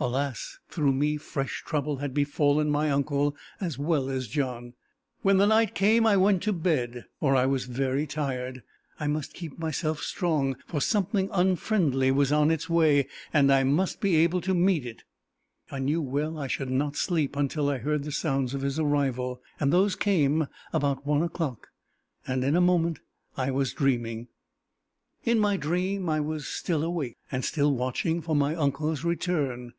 [0.00, 4.74] Alas, through me fresh trouble had befallen my uncle as well as John!
[5.22, 8.62] When the night came, I went to bed, for I was very tired:
[9.00, 14.00] I must keep myself strong, for something unfriendly was on its way, and I must
[14.00, 15.02] be able to meet it!
[15.68, 19.42] I knew well I should not sleep until I heard the sounds of his arrival:
[19.58, 21.70] those came about one o'clock,
[22.24, 23.00] and in a moment
[23.36, 24.28] I was dreaming.
[25.24, 29.72] In my dream I was still awake, and still watching for my uncle's return.